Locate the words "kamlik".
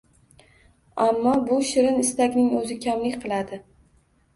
2.91-3.23